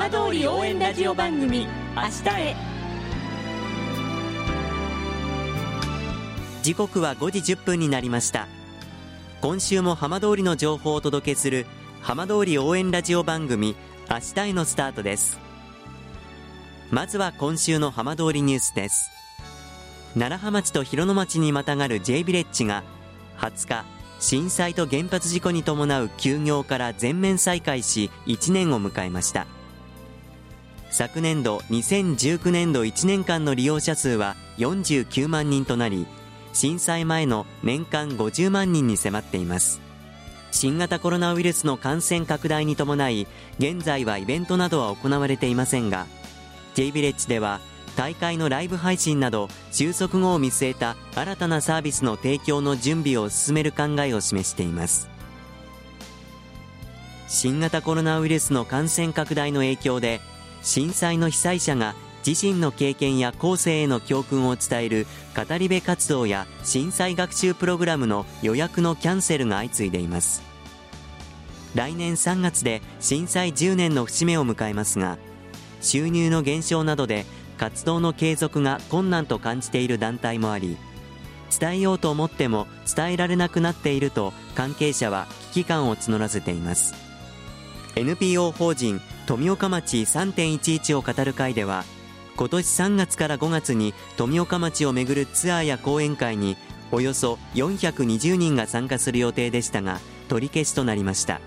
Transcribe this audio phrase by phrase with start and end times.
[0.00, 2.56] 浜通り応援ラジオ番組明日へ。
[6.62, 8.48] 時刻は5時1分になりました。
[9.42, 11.66] 今週も浜通りの情報をお届けする
[12.00, 13.76] 浜通り応援ラジオ番組
[14.08, 15.38] 明日へのスタートです。
[16.90, 19.10] まずは今週の浜通りニュースです。
[20.16, 22.84] 楢葉町と広野町にまたがる J ビレッジが
[23.36, 23.84] 20日
[24.18, 29.46] 震災と原発事故に伴う休業から全面再開し1年を迎えました。
[30.90, 36.06] 昨年度2019年度1年間の利用者数は49万人となり
[36.52, 39.80] 震災前の年間50万人に迫っています。
[40.50, 43.28] 新型コロナウイルスの感染拡大に伴い
[43.60, 46.06] 現在はイベントなどは行われていませんが
[46.74, 47.60] J ビレッジでは
[47.96, 55.08] 大会のライブ配信など収束後を見据えた新たなサービスの提供の準備を進める考えを示しています。
[57.28, 60.20] 新型コロナウイルスの感染拡大の影響で
[60.62, 61.94] 震災の被災者が
[62.26, 70.50] 自身の経験や後世への教訓を伝える語り部活動や震災学習プログラムの予約のキャンセルが相次いでいます。
[71.74, 75.18] 来年3月で震災10年の節目を迎えますが
[75.80, 77.24] 収入の減少などで
[77.58, 80.76] 活動の継続が困難と感じている団体もあり
[81.58, 87.09] 伝えようと思っても伝えられなくなっていると関係者は危機感を募らせています。
[87.96, 91.84] NPO 法人富岡町3.11を語る会では
[92.36, 96.56] 今年3月から5月に富岡町をめぐるツアーや講演会に
[96.92, 101.40] およそ420人が参加する予定でしたが取り消しとなりました。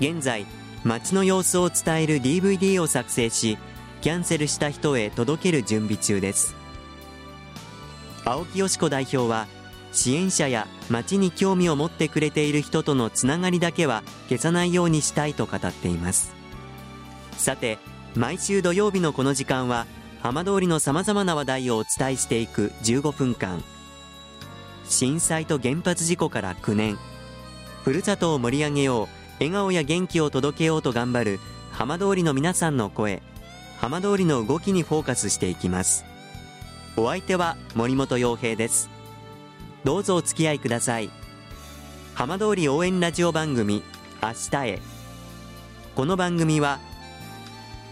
[0.00, 0.46] 現在
[0.84, 3.58] 街の様子を伝える DVD を作成し
[4.00, 6.54] キャンセルした人へ届ける準備中です。
[8.24, 9.46] 青木よし子代表は
[9.94, 16.34] 支援者や街に興味を持ってくれている人とのつながりだけは消さないようにしたいと語っています。
[17.38, 17.78] さて
[18.16, 19.86] 毎週土曜日のこの時間は
[20.20, 23.62] 浜通りのさまざまな話題をお伝えしていく15分間。
[24.86, 26.98] 震災と原発事故から9年。
[27.84, 29.08] ふるさとを盛り上げよう
[29.38, 31.40] 笑顔や元気を届けようと頑張る
[31.70, 33.22] 浜通りの皆さんの声。
[33.78, 36.04] 浜通りの動きにフォーカスしていきます。
[36.96, 38.93] お相手は森本洋平です。
[39.84, 41.10] どうぞお付き合いください。
[42.14, 43.82] 浜通り応援ラジオ番組
[44.22, 44.80] 明日へ。
[45.94, 46.78] この番組は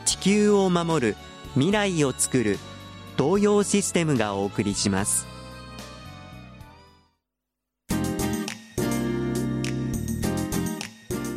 [0.07, 1.17] 地球を守る
[1.53, 2.59] 未来をつくる
[3.19, 5.27] 東洋システムがお送りします。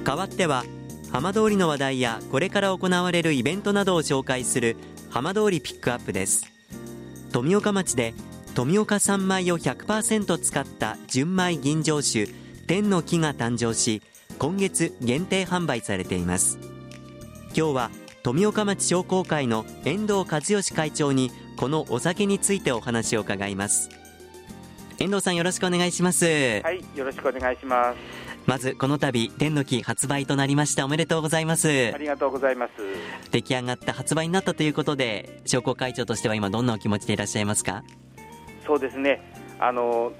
[0.05, 0.63] 代わっては
[1.11, 4.77] 浜通りの話題やこれから行われるイベントなどを紹介する
[5.09, 6.45] 浜通りピックアップです。
[7.33, 8.13] 富岡町で
[8.55, 12.33] 富岡三米を100%使った純米吟醸酒
[12.67, 14.01] 天の木が誕生し
[14.39, 16.57] 今月限定販売されています。
[17.47, 17.91] 今日は
[18.23, 23.89] 富岡町商工会の遠藤和義会長にこのお酒についてお話を伺います。
[24.99, 26.25] 遠藤さんよろしくお願いします。
[26.25, 27.97] はいよろしくお願いします。
[28.45, 30.85] まずこの度天の木発売となりました。
[30.85, 31.91] おめでとうございます。
[31.93, 32.71] ありがとうございます。
[33.31, 37.83] 出来上がった発売になったということで商工会長としては今どんなお気持ちでいらっしゃいますか？
[38.65, 39.21] そうですね。
[39.59, 40.11] あの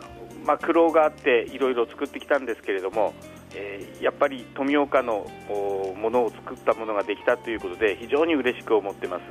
[0.46, 3.14] まあ苦労があっていろいろ作ってきたんですけれども、
[3.56, 9.24] えー、やっぱり富岡のものを作ったものができたということで非常に嬉しく思ってます。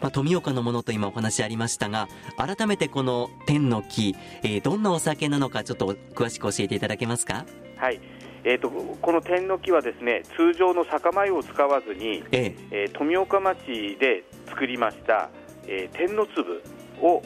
[0.00, 7.44] まあ、富岡のものと今お話ありましたが改めてこの天の木、えー、どんなお酒なのかちょっと詳しく教えていただけますか？
[7.76, 8.00] はい。
[8.42, 12.84] えーと、この天の木はですね通常の酒米を使わずに、ええ。
[12.84, 13.58] えー、富岡町
[14.00, 15.28] で作りました、
[15.66, 16.62] えー、天の粒
[17.02, 17.22] を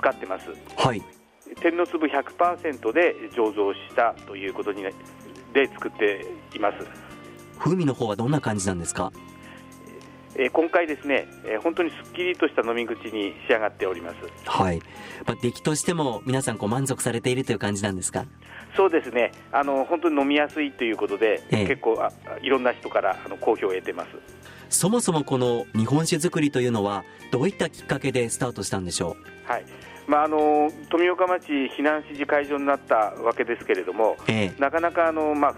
[0.00, 0.46] 使ってます、
[0.76, 1.02] はい、
[1.60, 4.82] 天の粒100%で醸造したということに
[5.52, 6.86] で作っています
[7.58, 9.12] 風味の方はどんな感じなんですか？
[10.36, 14.16] えー、今回ですね、えー、本当にすっきりとした飲み口に仕上がっております。
[14.46, 14.78] はい。
[15.26, 18.24] まあ、出来としても皆さんこう満足されているという感じなんですか？
[18.76, 19.32] そうですね。
[19.52, 24.08] あの本当に飲みやすいということで、えー、結構あいろんな人からあの好評を得てます。
[24.70, 29.50] そもそもこの日本酒造りというのはどういったきっかけでスタートしたんでしょう？
[29.50, 29.64] はい。
[30.10, 35.54] まあ、あの富岡町避難指示会場になったわけですけれども、えー、なかなかあの、まあ、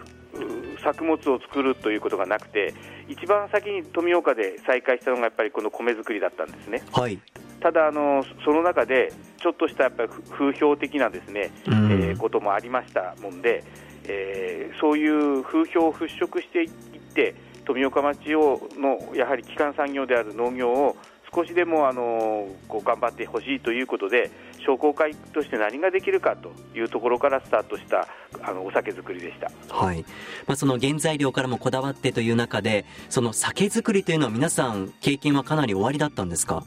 [0.84, 2.74] 作物を作るということがなくて
[3.08, 6.82] 一番先に富岡で再開したのがやっぱりこの米作りだったんですね。
[6.92, 7.18] はい。
[7.60, 13.64] ただあの、その中でちょっとしたやっぱり風評的なですね、うん、えー、こともありましたもんで、
[14.04, 16.70] えー、そういう風評を払拭していっ
[17.14, 17.34] て
[17.64, 20.96] 富岡町をのやはり基幹産業である農業を
[21.34, 24.30] 少しでもあのこう頑張ってほしいということで
[24.64, 28.06] 商工会として何ができるかというところからスタートした
[28.42, 30.04] あのお酒造りでした、はい。
[30.46, 36.64] まあ、その原材料からもこだわってという中でその酒造りというのは皆さん経験はかなり終わりだったんですか？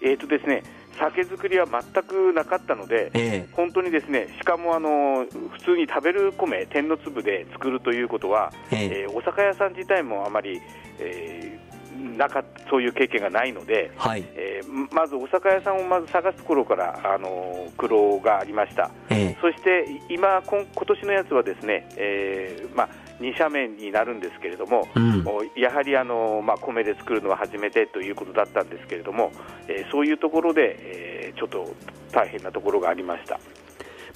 [0.00, 0.62] えーとですね
[0.96, 10.60] 酒造りは全くなかったので、えー、本当にですねしかもあの普通に食べる米、天の粒で作るということは、えー、えー、お酒屋さん自体もあまり、
[11.00, 11.73] えー、
[12.16, 22.88] なかそういう経験がないので、はい、えー、まずお酒屋さんをまず探す頃からあの苦労がありました、えー、そして今今年のやつはですね、えーまあ
[23.20, 25.24] 二斜面になるんですけれども、うん、
[25.56, 29.30] やはりあの、まあ、米で作るのは初めてということだったんですけれども、
[29.68, 31.72] えー、そういうところで、えー、ちょっと
[32.10, 33.38] 大変なところがありました。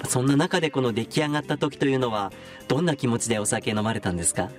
[0.09, 2.33] そんな中でこの出来上がった時というのは
[2.67, 4.51] どんな気持ちでお酒飲まれたんですか？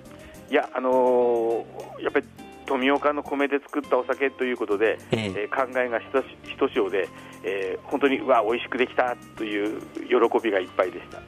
[0.50, 2.26] いや、あのー、やっぱり
[2.70, 7.10] 富岡の米で作ったお酒ということで、えー、えー、考えがひとひとしおで、
[7.44, 11.20] えー、本当にうわ美味しくできたという喜びがいっぱいでした。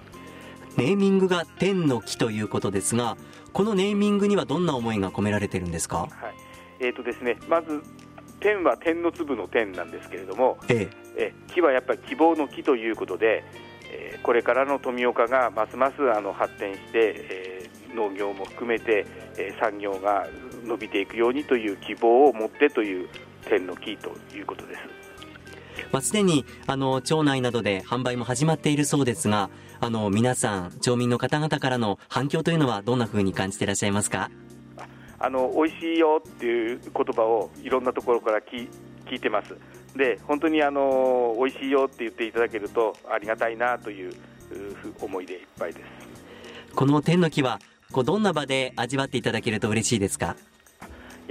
[0.77, 3.17] ネーミングが天の木ということですが、
[3.53, 5.97] このネーミングにはどんな思いが込められてるんですか？
[5.97, 6.09] はい、
[6.79, 7.81] えっ、ー、とですね、まず
[8.39, 13.43] 天は天の粒の天なんですけれども、えええ木はやっぱり希望の木ということで、
[13.91, 19.05] えー、これからの富岡がますますあの発展して、えー、農業も含めて、
[19.37, 20.27] えー、産業が
[20.63, 23.09] 伸びていくようにという希望を持ってという
[23.45, 24.81] 天の木ということです。
[25.91, 29.49] まあ、すでにあの町内などで販売も始まっているそうですが、
[29.79, 34.29] あの皆さん、町民の方々からの反響というのはどんなふうに感じていらっしゃいますか？
[35.17, 38.67] あの美味しいよっていう言葉をいろんなところから聞
[39.05, 39.55] 聞いてます。
[39.95, 44.13] で本当にあの美味しいよって言っていただけるとありがたいなという
[45.01, 45.85] 思いでいっぱいです。
[46.75, 47.59] この天の木は
[47.91, 50.37] こうどんな場で味わっていただけると嬉しいですか？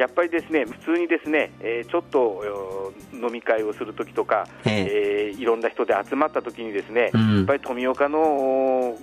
[0.01, 8.97] やっぱりですね普通にですね、えー、ちょっと飲み会をするときとか、えー、いろんな人で集まったときにですね、うん、やっぱり富岡の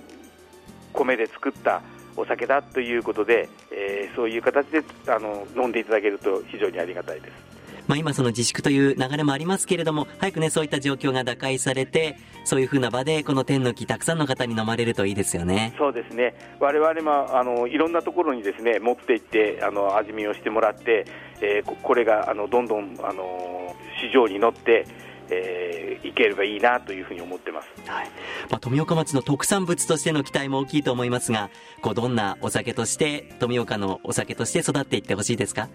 [0.92, 1.82] 米で作った
[2.16, 7.47] お酒だということで、えー、そういう形であの飲んでいただけると非常にありがたいです。
[7.86, 15.74] まあ、今その自粛という流れもありますけれども、早くね、そういった状況が打開されて、そういうふうな場で、この天の木、たくさんの方に飲まれるといいですよね。
[15.78, 16.34] そうですね。
[16.60, 21.06] 我々も、あの、いろんなところにですね、持って行って、あの、味見をしてもらって、
[21.40, 24.86] えー、これが、あの、どんどん、あの、市場に乗って、
[25.30, 28.06] えー、いければいいなというふうに思ってます、はい
[28.48, 31.50] まあ、富岡町の特産物としての期待も大きいと思いますが
[31.82, 35.68] こうどんなお酒として富岡のお酒として育っていってほしいですか？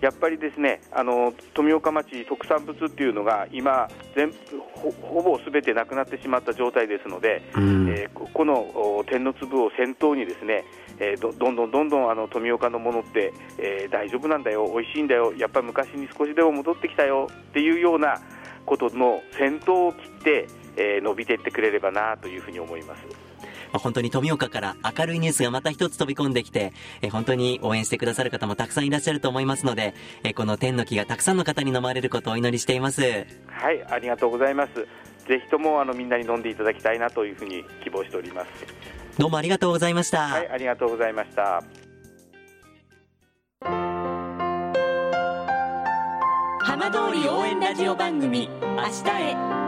[0.00, 4.32] やっぱりですねあの富岡町特産物っていうのが今全
[4.74, 10.64] ほほぼすべてなくなってしまった状態ですので、うん、えー、この天の粒を先頭にですね、
[11.00, 18.20] えー、どどんどんどんどんあの富岡のものって、えー、大丈夫なんだよ美味しいんだよやっぱり昔に少しでも戻ってきたよっていうような
[18.66, 20.46] ことの先頭を切って、
[20.76, 23.27] えー、伸びていってくれればなというふうに思います。
[23.72, 26.72] 本当に富岡から明るいニュースがまた一つ飛び込んできて、
[27.02, 29.94] え本当に応援してくださる方もたくさんいらっしゃると思いますので、
[30.24, 33.02] えこの天の木がたくさんの方に飲まれることをお祈りしています。
[33.02, 34.74] はい、ありがとうございます。
[35.26, 38.48] ぜひともあのみんなに飲んでいただきたいなというふうに希望しております。
[39.18, 40.28] どうもありがとうございました。
[40.28, 41.62] はい、ありがとうございました。
[46.60, 49.67] 浜通り応援ラジオ番組明日へ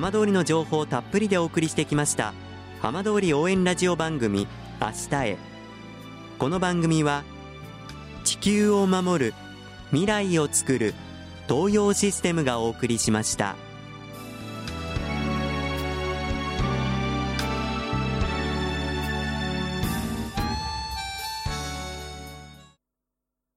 [0.00, 2.32] 浜通りの情報をたっぷりでお送りしてきました
[2.80, 4.48] 浜通り応援ラジオ番組
[4.80, 5.36] 明日へ
[6.38, 7.22] この番組は
[8.24, 9.34] 地球を守る
[9.90, 10.94] 未来をつくる
[11.46, 13.56] 東洋システムがお送りしました。